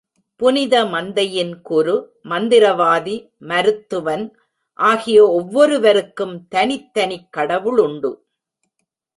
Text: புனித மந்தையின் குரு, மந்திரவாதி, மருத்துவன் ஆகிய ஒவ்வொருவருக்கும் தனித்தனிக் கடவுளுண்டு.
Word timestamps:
புனித 0.35 0.85
மந்தையின் 0.85 1.61
குரு, 1.61 2.13
மந்திரவாதி, 2.29 3.29
மருத்துவன் 3.39 4.25
ஆகிய 4.73 5.27
ஒவ்வொருவருக்கும் 5.27 6.47
தனித்தனிக் 6.55 7.29
கடவுளுண்டு. 7.37 8.11